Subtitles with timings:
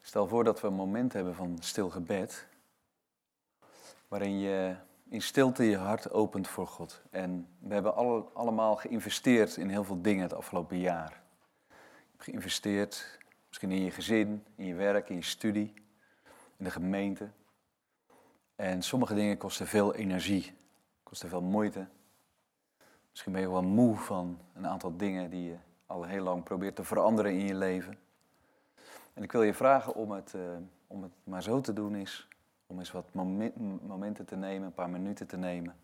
[0.00, 2.46] Stel voor dat we een moment hebben van stil gebed,
[4.08, 4.76] waarin je
[5.08, 7.02] in stilte je hart opent voor God.
[7.10, 11.22] En we hebben alle, allemaal geïnvesteerd in heel veel dingen het afgelopen jaar.
[11.68, 13.18] Je hebt geïnvesteerd
[13.48, 15.74] misschien in je gezin, in je werk, in je studie,
[16.56, 17.30] in de gemeente.
[18.56, 20.52] En sommige dingen kosten veel energie,
[21.02, 21.86] kosten veel moeite.
[23.10, 25.56] Misschien ben je wel moe van een aantal dingen die je
[25.86, 27.98] al heel lang probeert te veranderen in je leven.
[29.14, 30.42] En ik wil je vragen om het, uh,
[30.86, 32.28] om het maar zo te doen is,
[32.66, 33.12] om eens wat
[33.82, 35.76] momenten te nemen, een paar minuten te nemen,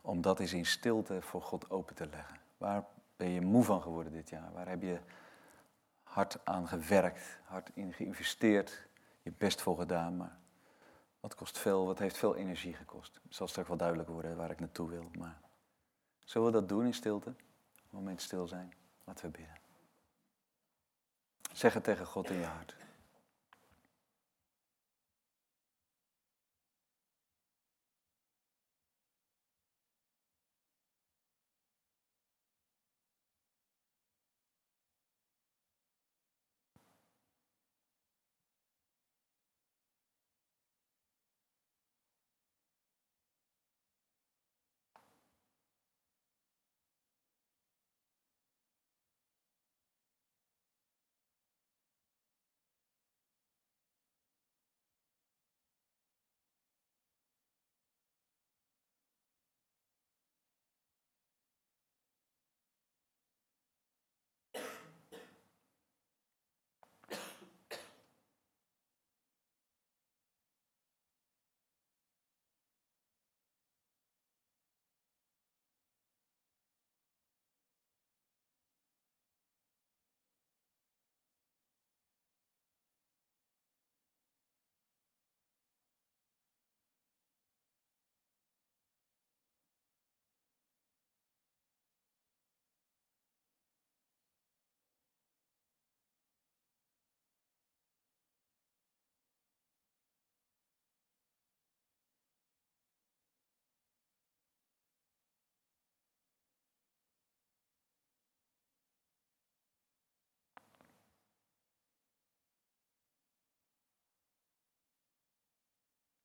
[0.00, 2.36] om dat eens in stilte voor God open te leggen.
[2.58, 2.84] Waar
[3.16, 4.52] ben je moe van geworden dit jaar?
[4.52, 4.98] Waar heb je
[6.02, 8.88] hard aan gewerkt, hard in geïnvesteerd,
[9.22, 10.38] je best voor gedaan, maar
[11.20, 13.20] wat kost veel, wat heeft veel energie gekost.
[13.22, 15.40] Het zal straks wel duidelijk worden waar ik naartoe wil, maar
[16.24, 17.28] zullen we dat doen in stilte?
[17.28, 17.36] Een
[17.90, 18.72] moment stil zijn,
[19.04, 19.59] laten we bidden.
[21.52, 22.74] Zeg het tegen God in je hart.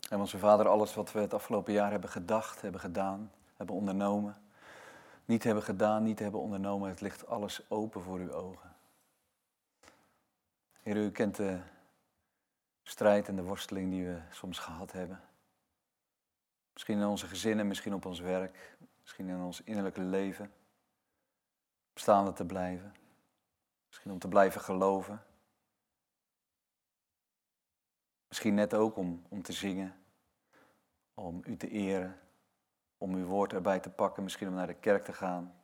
[0.10, 4.36] En onze Vader, alles wat we het afgelopen jaar hebben gedacht, hebben gedaan, hebben ondernomen,
[5.26, 8.76] niet hebben gedaan, niet hebben ondernomen, het ligt alles open voor uw ogen.
[10.82, 11.60] Heer, u kent de
[12.84, 15.22] strijd en de worsteling die we soms gehad hebben.
[16.74, 20.46] Misschien in onze gezinnen, misschien op ons werk, misschien in ons innerlijke leven.
[21.94, 22.96] Om staande te blijven.
[23.88, 25.24] Misschien om te blijven geloven.
[28.35, 29.96] Misschien net ook om, om te zingen,
[31.13, 32.19] om u te eren,
[32.97, 35.56] om uw woord erbij te pakken, misschien om naar de kerk te gaan.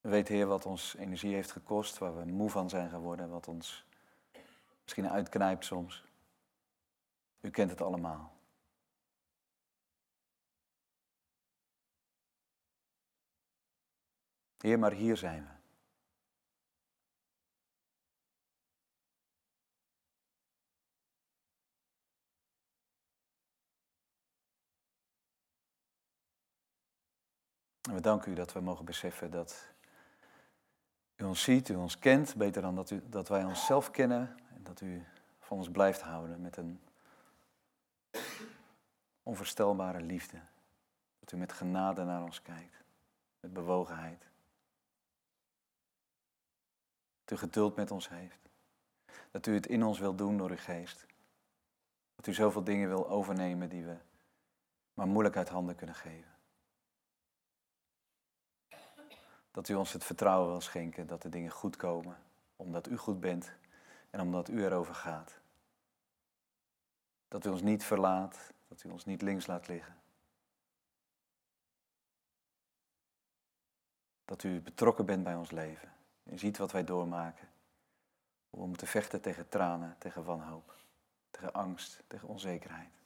[0.00, 3.48] We weten, Heer, wat ons energie heeft gekost, waar we moe van zijn geworden, wat
[3.48, 3.86] ons
[4.82, 6.04] misschien uitknijpt soms.
[7.40, 8.36] U kent het allemaal.
[14.58, 15.59] Heer, maar hier zijn we.
[27.90, 29.68] En we danken u dat we mogen beseffen dat
[31.16, 34.36] u ons ziet, u ons kent, beter dan dat, u, dat wij onszelf kennen.
[34.54, 35.04] En dat u
[35.38, 36.80] van ons blijft houden met een
[39.22, 40.36] onvoorstelbare liefde.
[41.20, 42.82] Dat u met genade naar ons kijkt,
[43.40, 44.28] met bewogenheid.
[47.24, 48.48] Dat u geduld met ons heeft.
[49.30, 51.06] Dat u het in ons wil doen door uw geest.
[52.16, 53.96] Dat u zoveel dingen wil overnemen die we
[54.94, 56.29] maar moeilijk uit handen kunnen geven.
[59.50, 62.18] Dat u ons het vertrouwen wil schenken dat de dingen goed komen,
[62.56, 63.52] omdat u goed bent
[64.10, 65.40] en omdat u erover gaat.
[67.28, 69.98] Dat u ons niet verlaat, dat u ons niet links laat liggen.
[74.24, 75.92] Dat u betrokken bent bij ons leven
[76.22, 77.48] en ziet wat wij doormaken.
[78.50, 80.76] Hoe we moeten vechten tegen tranen, tegen wanhoop,
[81.30, 83.00] tegen angst, tegen onzekerheid.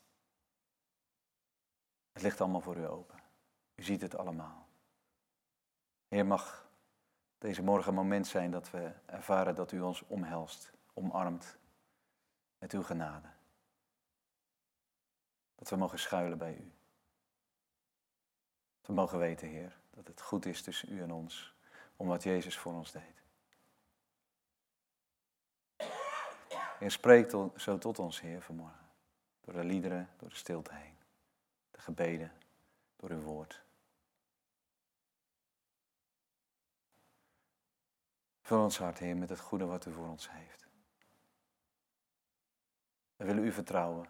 [2.12, 3.20] Het ligt allemaal voor u open.
[3.74, 4.63] U ziet het allemaal.
[6.14, 6.68] Heer, mag
[7.38, 11.58] deze morgen een moment zijn dat we ervaren dat u ons omhelst, omarmt
[12.58, 13.28] met uw genade.
[15.54, 16.72] Dat we mogen schuilen bij u.
[18.78, 21.54] Dat we mogen weten, Heer, dat het goed is tussen u en ons,
[21.96, 23.22] om wat Jezus voor ons deed.
[26.78, 28.88] Heer, spreek zo tot ons, Heer, vanmorgen.
[29.40, 30.96] Door de liederen, door de stilte heen,
[31.70, 32.32] de gebeden,
[32.96, 33.62] door uw woord.
[38.44, 40.66] Vul ons hart, Heer, met het goede wat u voor ons heeft.
[43.16, 44.08] We willen u vertrouwen.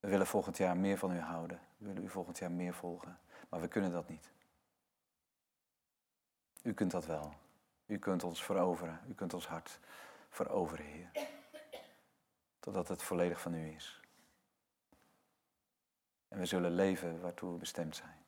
[0.00, 1.60] We willen volgend jaar meer van u houden.
[1.76, 3.18] We willen u volgend jaar meer volgen.
[3.48, 4.32] Maar we kunnen dat niet.
[6.62, 7.34] U kunt dat wel.
[7.86, 9.00] U kunt ons veroveren.
[9.08, 9.80] U kunt ons hart
[10.28, 11.10] veroveren, Heer.
[12.60, 14.00] Totdat het volledig van u is.
[16.28, 18.23] En we zullen leven waartoe we bestemd zijn.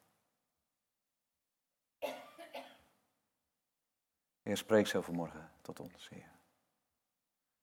[4.46, 6.31] Heer, spreek zo vanmorgen tot ons, Heer.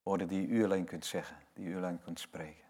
[0.02, 2.66] Woorden die u alleen kunt zeggen, die u alleen kunt spreken.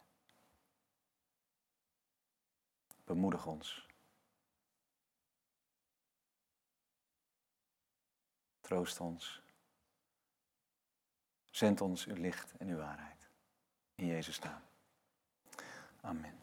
[3.03, 3.87] Bemoedig ons.
[8.61, 9.41] Troost ons.
[11.49, 13.29] Zend ons uw licht en uw waarheid.
[13.95, 14.61] In Jezus' naam.
[16.01, 16.39] Amen.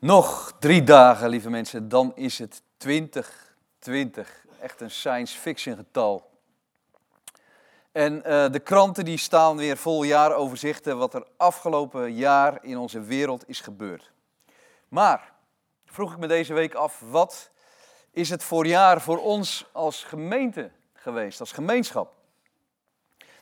[0.00, 2.62] Nog drie dagen, lieve mensen, dan is het
[3.80, 4.44] 2020.
[4.60, 6.30] Echt een science fiction getal.
[7.92, 13.00] En uh, de kranten die staan weer vol jaaroverzichten wat er afgelopen jaar in onze
[13.00, 14.12] wereld is gebeurd.
[14.88, 15.32] Maar
[15.84, 17.50] vroeg ik me deze week af, wat
[18.10, 22.12] is het voor jaar voor ons als gemeente geweest, als gemeenschap?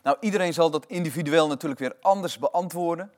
[0.02, 3.12] Nou, iedereen zal dat individueel natuurlijk weer anders beantwoorden.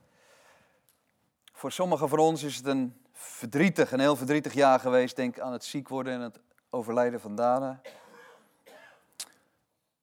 [1.53, 5.17] Voor sommigen van ons is het een verdrietig, een heel verdrietig jaar geweest.
[5.17, 6.39] Denk aan het ziek worden en het
[6.71, 7.81] overlijden van Dana.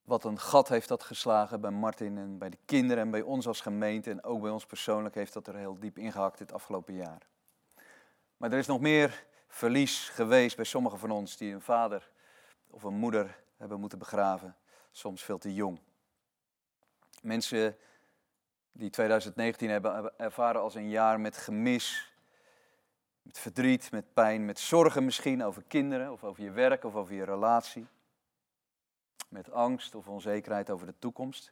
[0.04, 3.48] Wat een gat heeft dat geslagen bij Martin en bij de kinderen en bij ons
[3.48, 4.10] als gemeente.
[4.10, 7.28] En ook bij ons persoonlijk heeft dat er heel diep ingehakt dit afgelopen jaar.
[8.38, 12.10] Maar er is nog meer verlies geweest bij sommigen van ons die een vader
[12.70, 14.56] of een moeder hebben moeten begraven.
[14.92, 15.80] Soms veel te jong.
[17.22, 17.78] Mensen
[18.72, 22.17] die 2019 hebben ervaren als een jaar met gemis,
[23.28, 27.14] met verdriet, met pijn, met zorgen misschien over kinderen of over je werk of over
[27.14, 27.88] je relatie.
[29.30, 31.52] Met angst of onzekerheid over de toekomst.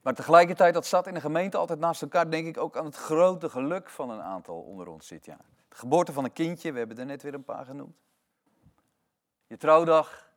[0.00, 2.96] Maar tegelijkertijd, dat staat in de gemeente altijd naast elkaar, denk ik ook aan het
[2.96, 5.44] grote geluk van een aantal onder ons dit jaar.
[5.68, 7.96] De geboorte van een kindje, we hebben er net weer een paar genoemd.
[9.46, 10.30] Je trouwdag,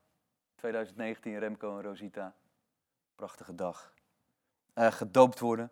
[0.56, 2.36] 2019, Remco en Rosita.
[3.16, 3.94] Prachtige dag.
[4.76, 5.72] Uh, gedoopt worden.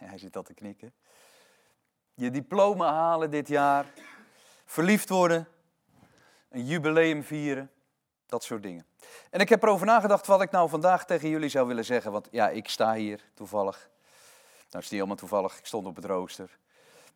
[0.00, 0.92] Ja, hij zit al te knikken.
[2.20, 3.86] Je diploma halen dit jaar.
[4.64, 5.48] Verliefd worden.
[6.48, 7.70] Een jubileum vieren.
[8.26, 8.86] Dat soort dingen.
[9.30, 12.12] En ik heb erover nagedacht wat ik nou vandaag tegen jullie zou willen zeggen.
[12.12, 13.90] Want ja, ik sta hier toevallig.
[14.70, 15.58] Nou, is niet helemaal toevallig.
[15.58, 16.58] Ik stond op het rooster.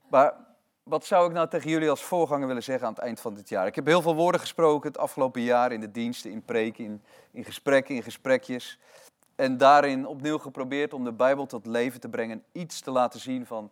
[0.09, 0.35] Maar
[0.83, 3.49] wat zou ik nou tegen jullie als voorganger willen zeggen aan het eind van dit
[3.49, 3.67] jaar?
[3.67, 7.03] Ik heb heel veel woorden gesproken het afgelopen jaar in de diensten, in preken, in,
[7.31, 8.79] in gesprekken, in gesprekjes.
[9.35, 12.45] En daarin opnieuw geprobeerd om de Bijbel tot leven te brengen.
[12.53, 13.71] Iets te laten zien van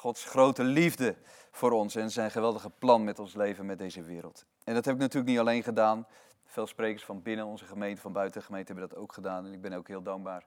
[0.00, 1.16] Gods grote liefde
[1.50, 4.44] voor ons en zijn geweldige plan met ons leven, met deze wereld.
[4.64, 6.06] En dat heb ik natuurlijk niet alleen gedaan.
[6.44, 9.46] Veel sprekers van binnen onze gemeente, van buiten de gemeente hebben dat ook gedaan.
[9.46, 10.46] En ik ben ook heel dankbaar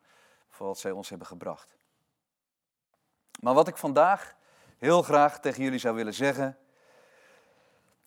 [0.50, 1.78] voor wat zij ons hebben gebracht.
[3.40, 4.36] Maar wat ik vandaag
[4.78, 6.58] heel graag tegen jullie zou willen zeggen,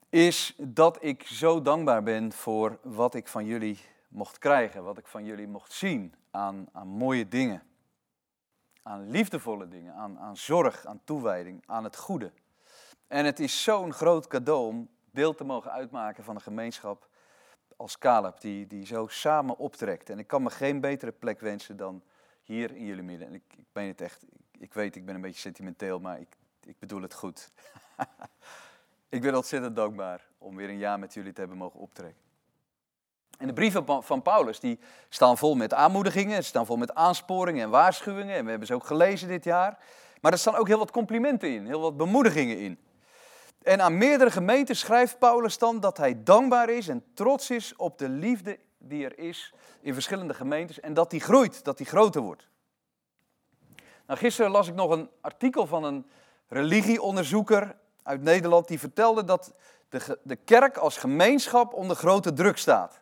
[0.08, 5.06] is dat ik zo dankbaar ben voor wat ik van jullie mocht krijgen, wat ik
[5.06, 7.62] van jullie mocht zien aan, aan mooie dingen,
[8.86, 12.32] aan liefdevolle dingen, aan, aan zorg, aan toewijding, aan het goede.
[13.06, 17.08] En het is zo'n groot cadeau om deel te mogen uitmaken van een gemeenschap
[17.76, 20.10] als Caleb, die, die zo samen optrekt.
[20.10, 22.02] En ik kan me geen betere plek wensen dan
[22.42, 23.28] hier in jullie midden.
[23.28, 26.36] En ik, ben het echt, ik, ik weet, ik ben een beetje sentimenteel, maar ik,
[26.64, 27.50] ik bedoel het goed.
[29.16, 32.25] ik ben ontzettend dankbaar om weer een jaar met jullie te hebben mogen optrekken.
[33.36, 34.78] En de brieven van Paulus die
[35.08, 38.36] staan vol met aanmoedigingen, staan vol met aansporingen en waarschuwingen.
[38.36, 39.78] En we hebben ze ook gelezen dit jaar.
[40.20, 42.78] Maar er staan ook heel wat complimenten in, heel wat bemoedigingen in.
[43.62, 47.98] En aan meerdere gemeenten schrijft Paulus dan dat hij dankbaar is en trots is op
[47.98, 50.80] de liefde die er is in verschillende gemeentes.
[50.80, 52.48] En dat die groeit, dat die groter wordt.
[54.06, 56.06] Nou, gisteren las ik nog een artikel van een
[56.48, 58.68] religieonderzoeker uit Nederland.
[58.68, 59.52] Die vertelde dat
[59.88, 63.00] de, de kerk als gemeenschap onder grote druk staat.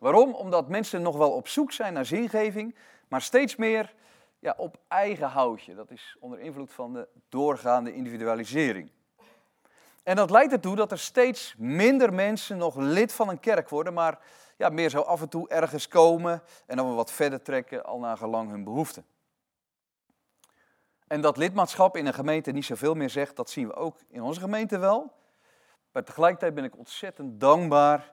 [0.00, 0.34] Waarom?
[0.34, 2.74] Omdat mensen nog wel op zoek zijn naar zingeving,
[3.08, 3.94] maar steeds meer
[4.38, 5.74] ja, op eigen houtje.
[5.74, 8.90] Dat is onder invloed van de doorgaande individualisering.
[10.02, 13.92] En dat leidt ertoe dat er steeds minder mensen nog lid van een kerk worden,
[13.92, 14.18] maar
[14.56, 17.98] ja, meer zo af en toe ergens komen en dan we wat verder trekken, al
[17.98, 19.04] naar gelang hun behoeften.
[21.06, 24.22] En dat lidmaatschap in een gemeente niet zoveel meer zegt, dat zien we ook in
[24.22, 25.12] onze gemeente wel.
[25.92, 28.12] Maar tegelijkertijd ben ik ontzettend dankbaar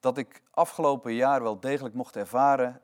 [0.00, 2.80] dat ik afgelopen jaar wel degelijk mocht ervaren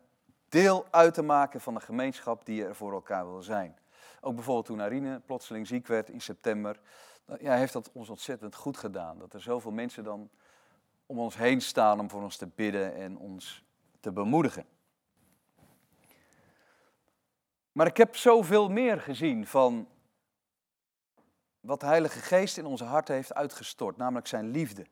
[0.49, 3.77] deel uit te maken van de gemeenschap die er voor elkaar wil zijn.
[4.21, 6.81] Ook bijvoorbeeld toen Arine plotseling ziek werd in september.
[7.41, 9.19] Ja, heeft dat ons ontzettend goed gedaan.
[9.19, 10.31] Dat er zoveel mensen dan
[11.07, 13.65] om ons heen staan om voor ons te bidden en ons
[14.01, 14.67] te bemoedigen.
[17.73, 19.89] Maar ik heb zoveel meer gezien van
[21.61, 24.87] wat de Heilige Geest in onze hart heeft uitgestort, namelijk zijn liefde.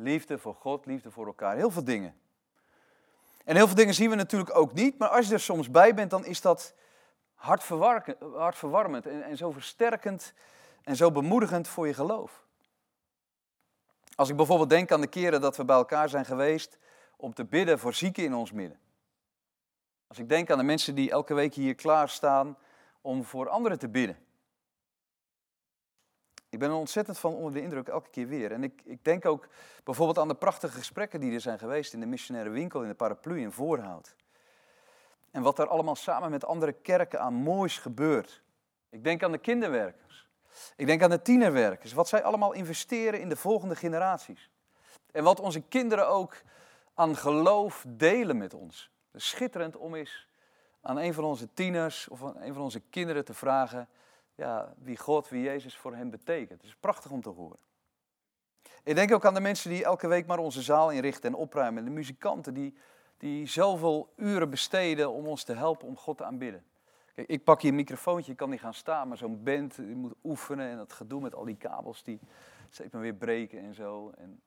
[0.00, 2.14] Liefde voor God, liefde voor elkaar, heel veel dingen.
[3.44, 5.94] En heel veel dingen zien we natuurlijk ook niet, maar als je er soms bij
[5.94, 6.74] bent, dan is dat
[7.34, 10.34] hartverwarmend en, en zo versterkend
[10.82, 12.44] en zo bemoedigend voor je geloof.
[14.14, 16.78] Als ik bijvoorbeeld denk aan de keren dat we bij elkaar zijn geweest
[17.16, 18.78] om te bidden voor zieken in ons midden.
[20.06, 22.56] Als ik denk aan de mensen die elke week hier klaarstaan
[23.00, 24.18] om voor anderen te bidden.
[26.50, 28.52] Ik ben er ontzettend van onder de indruk elke keer weer.
[28.52, 29.48] En ik, ik denk ook
[29.84, 32.94] bijvoorbeeld aan de prachtige gesprekken die er zijn geweest in de missionaire winkel in de
[32.94, 34.14] paraplu in Voorhout.
[35.30, 38.42] En wat er allemaal samen met andere kerken aan moois gebeurt.
[38.88, 40.28] Ik denk aan de kinderwerkers.
[40.76, 41.92] Ik denk aan de tienerwerkers.
[41.92, 44.50] Wat zij allemaal investeren in de volgende generaties.
[45.12, 46.42] En wat onze kinderen ook
[46.94, 48.90] aan geloof delen met ons.
[49.14, 50.26] schitterend om eens
[50.80, 53.88] aan een van onze tieners of aan een van onze kinderen te vragen
[54.40, 56.60] ja, wie God, wie Jezus voor hen betekent.
[56.60, 57.58] Het is prachtig om te horen.
[58.82, 61.84] Ik denk ook aan de mensen die elke week maar onze zaal inrichten en opruimen.
[61.84, 62.74] De muzikanten die,
[63.16, 66.64] die zoveel uren besteden om ons te helpen om God te aanbidden.
[67.14, 69.94] Kijk, ik pak hier een microfoontje, ik kan niet gaan staan, maar zo'n band, die
[69.94, 72.20] moet oefenen en dat gedoe met al die kabels die
[72.70, 74.10] steeds maar weer breken en zo.
[74.16, 74.40] En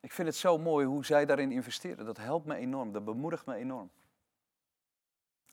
[0.00, 2.04] ik vind het zo mooi hoe zij daarin investeren.
[2.04, 3.90] Dat helpt me enorm, dat bemoedigt me enorm.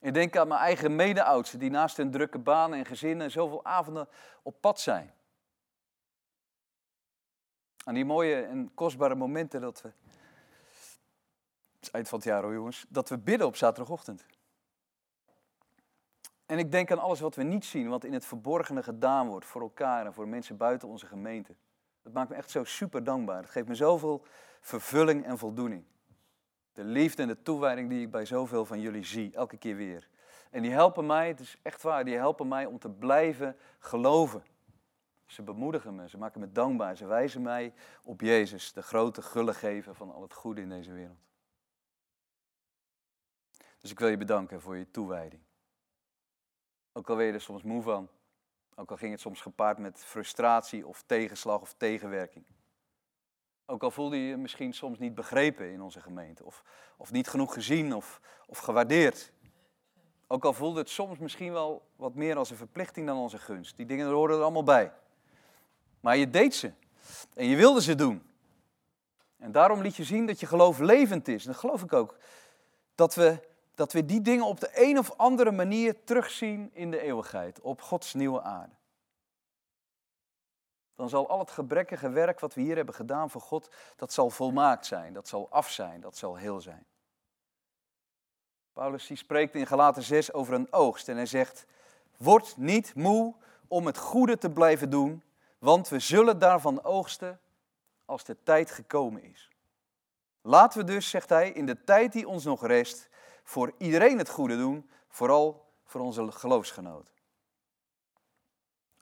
[0.04, 4.08] Ik denk aan mijn eigen mede-oudsten die naast hun drukke banen en gezinnen zoveel avonden
[4.42, 5.14] op pad zijn.
[7.84, 9.92] Aan die mooie en kostbare momenten dat we,
[11.80, 14.26] het eind van het jaar hoor jongens, dat we bidden op zaterdagochtend.
[16.46, 19.46] En ik denk aan alles wat we niet zien, wat in het verborgene gedaan wordt
[19.46, 21.56] voor elkaar en voor mensen buiten onze gemeente.
[22.02, 23.42] Dat maakt me echt zo super dankbaar.
[23.42, 24.26] Het geeft me zoveel
[24.62, 25.84] vervulling en voldoening.
[26.74, 30.08] De liefde en de toewijding die ik bij zoveel van jullie zie, elke keer weer.
[30.50, 34.44] En die helpen mij, het is echt waar, die helpen mij om te blijven geloven.
[35.25, 39.96] Ze bemoedigen me, ze maken me dankbaar, ze wijzen mij op Jezus, de grote gullegever
[39.96, 41.18] van al het goede in deze wereld.
[43.80, 45.42] Dus ik wil je bedanken voor je toewijding.
[46.92, 48.10] Ook al ben je er soms moe van,
[48.75, 52.46] ook al ging het soms gepaard met frustratie of tegenslag of tegenwerking.
[53.65, 56.63] Ook al voelde je je misschien soms niet begrepen in onze gemeente, of,
[56.98, 59.32] of niet genoeg gezien of, of gewaardeerd.
[60.27, 63.77] Ook al voelde het soms misschien wel wat meer als een verplichting dan een gunst.
[63.77, 64.91] Die dingen hoorden er allemaal bij.
[66.00, 66.72] Maar je deed ze.
[67.34, 68.24] En je wilde ze doen.
[69.38, 71.46] En daarom liet je zien dat je geloof levend is.
[71.46, 72.17] En dat geloof ik ook.
[72.96, 73.39] Dat we,
[73.75, 77.62] dat we die dingen op de een of andere manier terugzien in de eeuwigheid.
[77.62, 78.74] Op Gods nieuwe aarde
[80.96, 84.30] dan zal al het gebrekkige werk wat we hier hebben gedaan voor God, dat zal
[84.30, 86.86] volmaakt zijn, dat zal af zijn, dat zal heel zijn.
[88.74, 91.66] Paulus die spreekt in Galaten 6 over een oogst en hij zegt,
[92.18, 93.36] word niet moe
[93.68, 95.24] om het goede te blijven doen,
[95.60, 97.40] want we zullen daarvan oogsten
[98.06, 99.50] als de tijd gekomen is.
[100.42, 103.10] Laten we dus, zegt hij, in de tijd die ons nog rest,
[103.44, 107.14] voor iedereen het goede doen, vooral voor onze geloofsgenoten.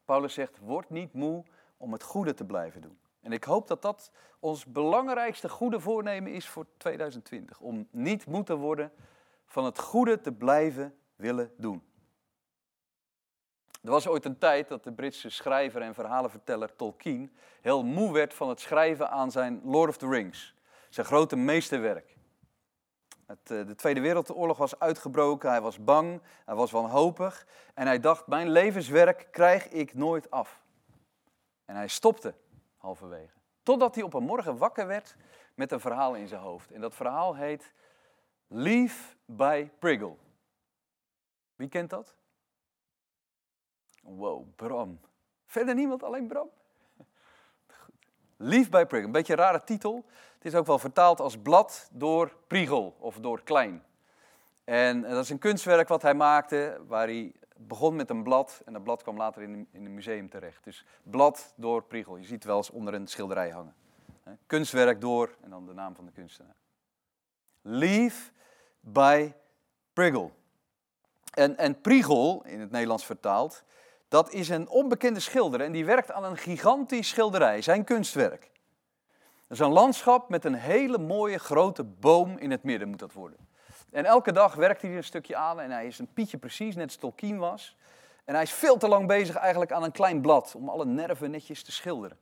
[0.05, 1.43] Paulus zegt, word niet moe
[1.81, 2.99] om het goede te blijven doen.
[3.21, 7.59] En ik hoop dat dat ons belangrijkste goede voornemen is voor 2020.
[7.59, 8.91] Om niet moeten worden
[9.45, 11.83] van het goede te blijven willen doen.
[13.83, 18.33] Er was ooit een tijd dat de Britse schrijver en verhalenverteller Tolkien heel moe werd
[18.33, 20.55] van het schrijven aan zijn Lord of the Rings,
[20.89, 22.15] zijn grote meesterwerk.
[23.25, 27.99] Het, eh, de Tweede Wereldoorlog was uitgebroken, hij was bang, hij was wanhopig en hij
[27.99, 30.61] dacht, mijn levenswerk krijg ik nooit af.
[31.71, 32.33] En hij stopte
[32.77, 33.37] halverwege.
[33.63, 35.15] Totdat hij op een morgen wakker werd
[35.53, 36.71] met een verhaal in zijn hoofd.
[36.71, 37.73] En dat verhaal heet
[38.47, 40.15] Leave by Priggle.
[41.55, 42.15] Wie kent dat?
[44.01, 44.99] Wow, Bram.
[45.45, 46.49] Verder niemand, alleen Bram?
[48.37, 49.05] Leave by Priggle.
[49.05, 50.05] Een beetje een rare titel.
[50.33, 53.83] Het is ook wel vertaald als blad door Prigel of door Klein.
[54.63, 57.33] En dat is een kunstwerk wat hij maakte, waar hij
[57.67, 60.63] begon met een blad en dat blad kwam later in, een museum terecht.
[60.63, 62.17] Dus blad door Priegel.
[62.17, 63.75] Je ziet het wel eens onder een schilderij hangen.
[64.45, 66.55] Kunstwerk door en dan de naam van de kunstenaar.
[67.61, 68.31] Leave
[68.79, 69.31] by
[69.93, 70.31] Priegel.
[71.33, 73.63] En, en Priegel, in het Nederlands vertaald,
[74.07, 78.51] dat is een onbekende schilder en die werkt aan een gigantisch schilderij, zijn kunstwerk.
[79.47, 83.13] Dat is een landschap met een hele mooie grote boom in het midden moet dat
[83.13, 83.37] worden.
[83.91, 86.75] En elke dag werkt hij er een stukje aan en hij is een pietje precies,
[86.75, 87.75] net als Tolkien was.
[88.25, 91.31] En hij is veel te lang bezig eigenlijk aan een klein blad om alle nerven
[91.31, 92.17] netjes te schilderen.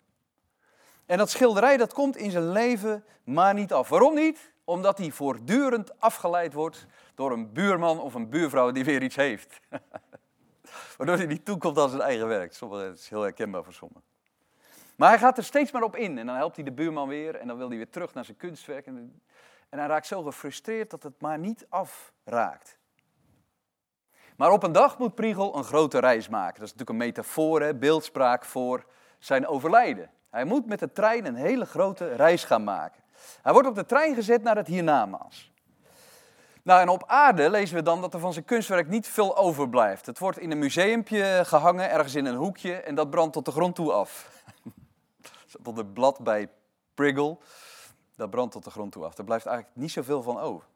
[1.06, 3.90] En dat schilderij dat komt in zijn leven maar niet af.
[3.90, 4.52] Waarom niet?
[4.64, 6.86] Omdat hij voortdurend afgeleid wordt
[7.16, 9.60] door een buurman of een buurvrouw die weer iets heeft.
[10.98, 12.60] Waardoor hij niet toekomt aan zijn eigen werk.
[12.60, 14.04] Dat is heel herkenbaar voor sommigen.
[14.96, 16.18] Maar hij gaat er steeds maar op in.
[16.18, 17.36] En dan helpt hij de buurman weer.
[17.36, 18.86] En dan wil hij weer terug naar zijn kunstwerk.
[18.86, 19.22] En,
[19.70, 22.78] en hij raakt zo gefrustreerd dat het maar niet afraakt.
[24.38, 26.60] Maar op een dag moet Priegel een grote reis maken.
[26.60, 28.86] Dat is natuurlijk een metafoor, beeldspraak voor
[29.20, 30.12] zijn overlijden.
[30.30, 33.04] Hij moet met de trein een hele grote reis gaan maken.
[33.42, 35.52] Hij wordt op de trein gezet naar het hiernamaals.
[36.64, 40.06] Nou, en op aarde lezen we dan dat er van zijn kunstwerk niet veel overblijft.
[40.06, 43.52] Het wordt in een museumpje gehangen, ergens in een hoekje, en dat brandt tot de
[43.52, 44.44] grond toe af.
[45.64, 46.50] tot het blad bij
[46.94, 47.38] Priggle,
[48.20, 49.18] dat brandt tot de grond toe af.
[49.18, 50.68] Er blijft eigenlijk niet zoveel van over.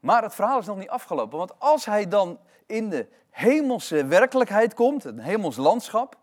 [0.00, 4.74] Maar het verhaal is nog niet afgelopen, want als hij dan in de hemelse werkelijkheid
[4.74, 6.16] komt, een hemels landschap,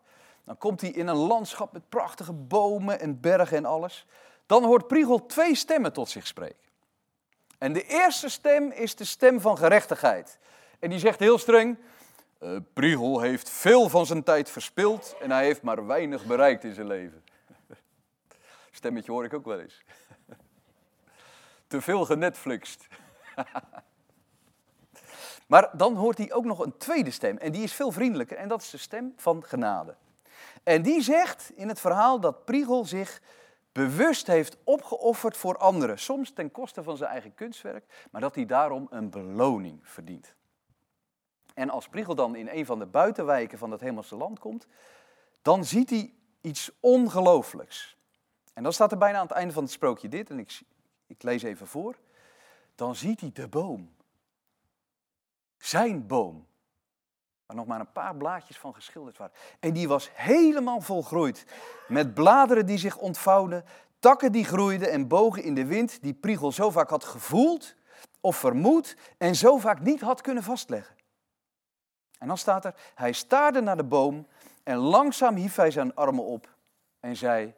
[0.43, 4.05] dan komt hij in een landschap met prachtige bomen en bergen en alles.
[4.45, 6.69] Dan hoort Priegel twee stemmen tot zich spreken.
[7.57, 10.39] En de eerste stem is de stem van gerechtigheid.
[10.79, 11.77] En die zegt heel streng,
[12.39, 16.73] uh, Priegel heeft veel van zijn tijd verspild en hij heeft maar weinig bereikt in
[16.73, 17.23] zijn leven.
[18.71, 19.83] Stemmetje hoor ik ook wel eens.
[21.67, 22.87] Te veel genetflixt.
[25.47, 28.47] maar dan hoort hij ook nog een tweede stem en die is veel vriendelijker en
[28.47, 29.95] dat is de stem van genade.
[30.63, 33.21] En die zegt in het verhaal dat Priegel zich
[33.71, 38.45] bewust heeft opgeofferd voor anderen, soms ten koste van zijn eigen kunstwerk, maar dat hij
[38.45, 40.33] daarom een beloning verdient.
[41.53, 44.67] En als Priegel dan in een van de buitenwijken van het hemelse land komt,
[45.41, 47.97] dan ziet hij iets ongelooflijks.
[48.61, 50.61] En dan staat er bijna aan het einde van het sprookje dit, en ik,
[51.07, 51.95] ik lees even voor.
[52.75, 53.93] Dan ziet hij de boom.
[55.57, 56.47] Zijn boom
[57.45, 59.35] waar nog maar een paar blaadjes van geschilderd waren.
[59.59, 61.45] En die was helemaal volgroeid,
[61.87, 63.65] met bladeren die zich ontvouwden,
[63.99, 67.75] takken die groeiden en bogen in de wind, die Priegel zo vaak had gevoeld
[68.19, 70.95] of vermoed en zo vaak niet had kunnen vastleggen.
[72.17, 74.27] En dan staat er, hij staarde naar de boom
[74.63, 76.55] en langzaam hief hij zijn armen op
[76.99, 77.53] en zei,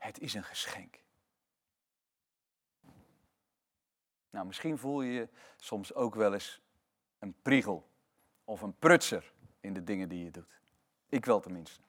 [0.00, 0.98] het is een geschenk.
[4.30, 6.60] Nou, misschien voel je je soms ook wel eens
[7.18, 7.88] een priegel
[8.44, 10.60] of een prutser in de dingen die je doet.
[11.08, 11.80] Ik wel tenminste.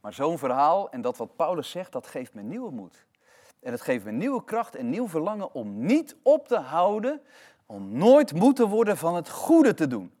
[0.00, 3.06] Maar zo'n verhaal en dat wat Paulus zegt, dat geeft me nieuwe moed.
[3.60, 7.22] En het geeft me nieuwe kracht en nieuw verlangen om niet op te houden,
[7.66, 10.14] om nooit moe te worden van het goede te doen.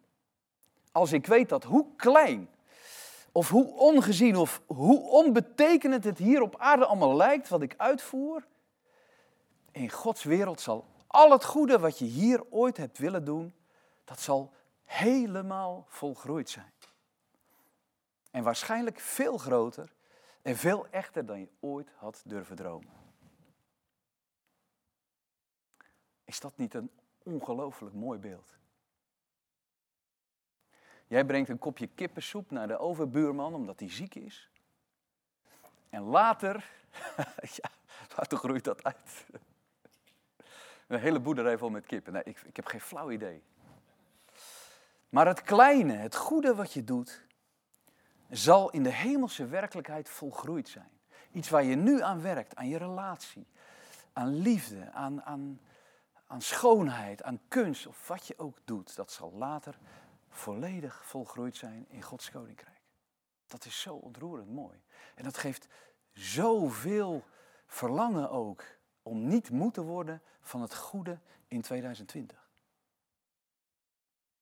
[0.92, 2.48] Als ik weet dat hoe klein
[3.36, 8.46] of hoe ongezien of hoe onbetekenend het hier op aarde allemaal lijkt wat ik uitvoer,
[9.70, 13.54] in Gods wereld zal al het goede wat je hier ooit hebt willen doen,
[14.04, 14.52] dat zal
[14.84, 16.72] helemaal volgroeid zijn.
[18.30, 19.92] En waarschijnlijk veel groter
[20.42, 22.92] en veel echter dan je ooit had durven dromen.
[26.24, 26.90] Is dat niet een
[27.22, 28.56] ongelooflijk mooi beeld?
[31.06, 34.50] Jij brengt een kopje kippensoep naar de overbuurman omdat hij ziek is.
[35.88, 36.70] En later,
[37.56, 37.70] ja,
[38.16, 39.26] later groeit dat uit.
[40.86, 42.12] Een hele boerderij vol met kippen.
[42.12, 43.42] Nee, ik, ik heb geen flauw idee.
[45.08, 47.22] Maar het kleine, het goede wat je doet,
[48.30, 50.90] zal in de hemelse werkelijkheid volgroeid zijn.
[51.32, 53.46] Iets waar je nu aan werkt, aan je relatie,
[54.12, 55.60] aan liefde, aan, aan,
[56.26, 59.78] aan schoonheid, aan kunst of wat je ook doet, dat zal later
[60.36, 62.80] volledig volgroeid zijn in Gods koninkrijk.
[63.46, 64.82] Dat is zo ontroerend mooi.
[65.14, 65.68] En dat geeft
[66.12, 67.24] zoveel
[67.66, 68.64] verlangen ook
[69.02, 71.18] om niet moe te worden van het goede
[71.48, 72.50] in 2020.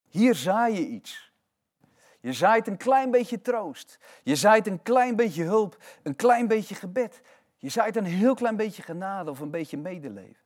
[0.03, 1.33] Hier zaai je iets.
[2.21, 3.99] Je zaait een klein beetje troost.
[4.23, 7.23] Je zaait een klein beetje hulp, een klein beetje gebed.
[7.59, 10.43] Je zaait een heel klein beetje genade of een beetje medeleven.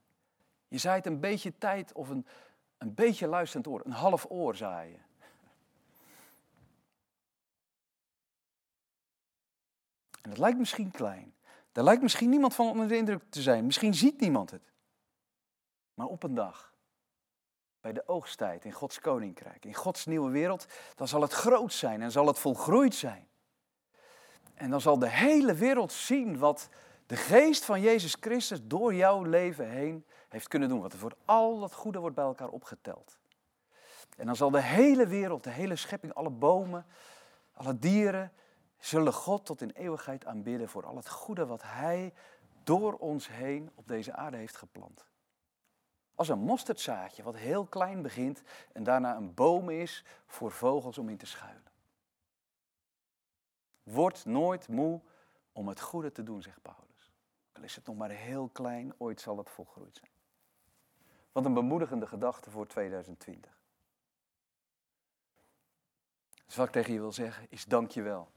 [0.68, 2.26] Je zaait een beetje tijd of een,
[2.78, 3.80] een beetje luisterend oor.
[3.84, 5.06] Een half oor zaaien.
[10.28, 11.34] En dat lijkt misschien klein.
[11.72, 13.66] Daar lijkt misschien niemand van onder de indruk te zijn.
[13.66, 14.72] Misschien ziet niemand het.
[15.94, 16.74] Maar op een dag
[17.80, 22.02] bij de oogsttijd in Gods koninkrijk, in Gods nieuwe wereld, dan zal het groot zijn
[22.02, 23.28] en zal het volgroeid zijn.
[24.54, 26.68] En dan zal de hele wereld zien wat
[27.06, 30.80] de geest van Jezus Christus door jouw leven heen heeft kunnen doen.
[30.80, 33.18] Want er wordt al dat goede wordt bij elkaar opgeteld.
[34.16, 36.86] En dan zal de hele wereld, de hele schepping, alle bomen,
[37.52, 38.32] alle dieren,
[38.78, 42.14] zullen God tot in eeuwigheid aanbidden voor al het goede wat Hij
[42.62, 45.06] door ons heen op deze aarde heeft geplant.
[46.14, 51.08] Als een mosterdzaadje, wat heel klein begint en daarna een boom is voor vogels om
[51.08, 51.72] in te schuilen.
[53.82, 55.00] Word nooit moe
[55.52, 57.12] om het goede te doen, zegt Paulus.
[57.52, 60.10] Al is het nog maar heel klein, ooit zal het volgroeid zijn.
[61.32, 63.58] Wat een bemoedigende gedachte voor 2020.
[66.46, 68.28] Dus wat ik tegen je wil zeggen is dank je wel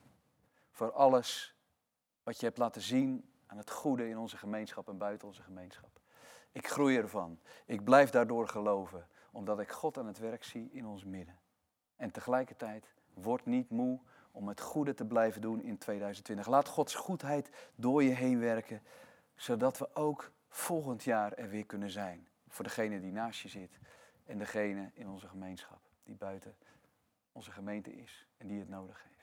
[0.71, 1.55] voor alles
[2.23, 5.99] wat je hebt laten zien aan het goede in onze gemeenschap en buiten onze gemeenschap.
[6.51, 7.39] Ik groei ervan.
[7.65, 11.39] Ik blijf daardoor geloven, omdat ik God aan het werk zie in ons midden.
[11.95, 13.99] En tegelijkertijd word niet moe
[14.31, 16.47] om het goede te blijven doen in 2020.
[16.47, 18.83] Laat Gods goedheid door je heen werken,
[19.35, 22.27] zodat we ook volgend jaar er weer kunnen zijn.
[22.47, 23.79] Voor degene die naast je zit
[24.25, 26.55] en degene in onze gemeenschap die buiten
[27.31, 29.20] onze gemeente is en die het nodig heeft.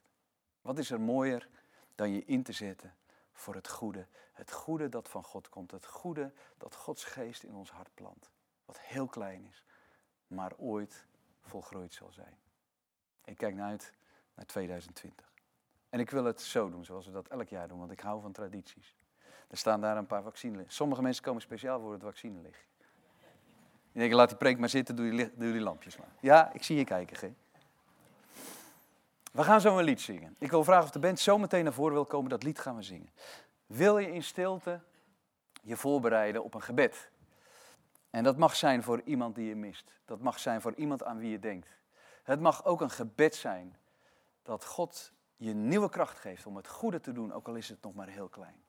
[0.69, 1.49] Wat is er mooier
[1.95, 2.95] dan je in te zetten
[3.33, 4.07] voor het goede.
[4.33, 5.71] Het goede dat van God komt.
[5.71, 8.31] Het goede dat Gods geest in ons hart plant.
[8.65, 9.65] Wat heel klein is,
[10.27, 11.07] maar ooit
[11.41, 12.39] volgroeid zal zijn.
[13.25, 13.93] Ik kijk naar uit
[14.35, 15.33] naar 2020.
[15.89, 18.21] En ik wil het zo doen, zoals we dat elk jaar doen, want ik hou
[18.21, 18.95] van tradities.
[19.49, 20.75] Er staan daar een paar vaccines.
[20.75, 22.65] Sommige mensen komen speciaal voor het vaccine liggen.
[23.93, 26.13] Ik denk, laat die preek maar zitten, doe die, lampjes maar.
[26.21, 27.48] Ja, ik zie je kijken, G.
[29.39, 30.37] We gaan zo een lied zingen.
[30.39, 32.31] Ik wil vragen of de band zo meteen naar voren wil komen.
[32.31, 33.11] Dat lied gaan we zingen.
[33.67, 34.81] Wil je in stilte
[35.63, 37.11] je voorbereiden op een gebed?
[38.11, 39.93] En dat mag zijn voor iemand die je mist.
[40.05, 41.69] Dat mag zijn voor iemand aan wie je denkt.
[42.23, 43.77] Het mag ook een gebed zijn
[44.43, 47.83] dat God je nieuwe kracht geeft om het goede te doen, ook al is het
[47.83, 48.63] nog maar heel klein.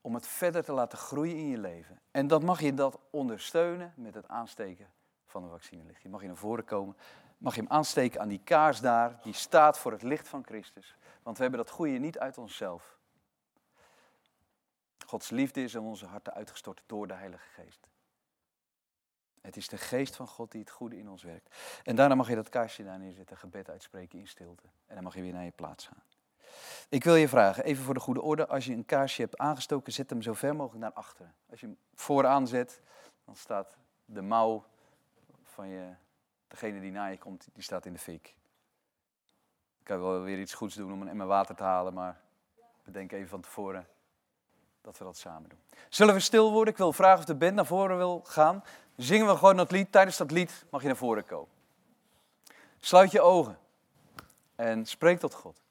[0.00, 2.00] Om het verder te laten groeien in je leven.
[2.10, 4.90] En dan mag je dat ondersteunen met het aansteken
[5.26, 6.02] van een vaccinelicht.
[6.02, 6.96] Je mag je naar voren komen
[7.42, 10.96] mag je hem aansteken aan die kaars daar, die staat voor het licht van Christus.
[11.22, 12.96] Want we hebben dat goede niet uit onszelf.
[15.06, 17.86] Gods liefde is in onze harten uitgestort door de Heilige Geest.
[19.40, 21.56] Het is de geest van God die het goede in ons werkt.
[21.82, 24.66] En daarna mag je dat kaarsje daar neerzetten, gebed uitspreken in stilte.
[24.86, 26.02] En dan mag je weer naar je plaats gaan.
[26.88, 29.92] Ik wil je vragen, even voor de goede orde, als je een kaarsje hebt aangestoken,
[29.92, 31.34] zet hem zo ver mogelijk naar achteren.
[31.50, 32.80] Als je hem vooraan zet,
[33.24, 34.64] dan staat de mouw
[35.42, 35.94] van je
[36.52, 38.26] degene die na je komt, die staat in de fik.
[39.78, 42.20] Ik kan wel weer iets goeds doen om een emmer water te halen, maar
[42.84, 43.86] bedenk even van tevoren
[44.80, 45.58] dat we dat samen doen.
[45.88, 46.72] Zullen we stil worden?
[46.72, 48.64] Ik wil vragen of de band naar voren wil gaan.
[48.96, 49.92] Zingen we gewoon dat lied.
[49.92, 51.48] Tijdens dat lied mag je naar voren komen.
[52.80, 53.58] Sluit je ogen
[54.54, 55.61] en spreek tot God.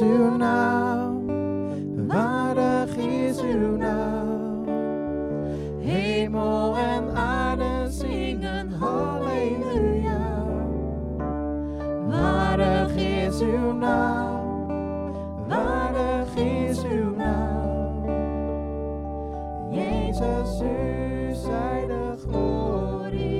[0.00, 1.26] uw naam,
[2.08, 4.64] waardig is uw naam.
[5.78, 10.44] Hemel en aarde zingen halleluja.
[12.06, 14.66] Waardig is uw naam,
[15.48, 18.04] waardig is uw naam.
[19.70, 23.39] Jezus, u zij de glorie.